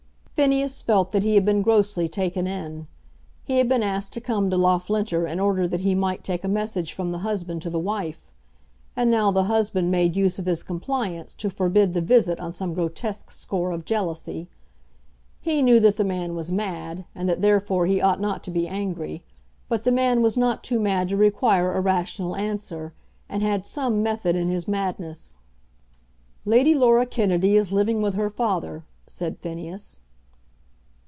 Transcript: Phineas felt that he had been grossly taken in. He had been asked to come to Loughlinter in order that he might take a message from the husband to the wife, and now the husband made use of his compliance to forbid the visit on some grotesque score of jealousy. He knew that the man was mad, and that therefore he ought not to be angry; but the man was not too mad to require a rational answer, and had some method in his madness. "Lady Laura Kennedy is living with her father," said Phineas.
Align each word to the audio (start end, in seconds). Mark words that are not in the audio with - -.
Phineas 0.41 0.81
felt 0.81 1.11
that 1.11 1.21
he 1.21 1.35
had 1.35 1.45
been 1.45 1.61
grossly 1.61 2.09
taken 2.09 2.47
in. 2.47 2.87
He 3.43 3.59
had 3.59 3.69
been 3.69 3.83
asked 3.83 4.11
to 4.13 4.19
come 4.21 4.49
to 4.49 4.57
Loughlinter 4.57 5.27
in 5.27 5.39
order 5.39 5.67
that 5.67 5.81
he 5.81 5.93
might 5.93 6.23
take 6.23 6.43
a 6.43 6.47
message 6.47 6.93
from 6.93 7.11
the 7.11 7.19
husband 7.19 7.61
to 7.61 7.69
the 7.69 7.77
wife, 7.77 8.31
and 8.95 9.11
now 9.11 9.29
the 9.29 9.43
husband 9.43 9.91
made 9.91 10.17
use 10.17 10.39
of 10.39 10.47
his 10.47 10.63
compliance 10.63 11.35
to 11.35 11.51
forbid 11.51 11.93
the 11.93 12.01
visit 12.01 12.39
on 12.39 12.53
some 12.53 12.73
grotesque 12.73 13.29
score 13.29 13.69
of 13.69 13.85
jealousy. 13.85 14.49
He 15.41 15.61
knew 15.61 15.79
that 15.79 15.97
the 15.97 16.03
man 16.03 16.33
was 16.33 16.51
mad, 16.51 17.05
and 17.13 17.29
that 17.29 17.43
therefore 17.43 17.85
he 17.85 18.01
ought 18.01 18.19
not 18.19 18.43
to 18.45 18.49
be 18.49 18.67
angry; 18.67 19.23
but 19.69 19.83
the 19.83 19.91
man 19.91 20.23
was 20.23 20.37
not 20.37 20.63
too 20.63 20.79
mad 20.79 21.09
to 21.09 21.17
require 21.17 21.71
a 21.73 21.81
rational 21.81 22.35
answer, 22.35 22.93
and 23.29 23.43
had 23.43 23.63
some 23.63 24.01
method 24.01 24.35
in 24.35 24.49
his 24.49 24.67
madness. 24.67 25.37
"Lady 26.45 26.73
Laura 26.73 27.05
Kennedy 27.05 27.55
is 27.55 27.71
living 27.71 28.01
with 28.01 28.15
her 28.15 28.31
father," 28.31 28.83
said 29.07 29.37
Phineas. 29.37 29.99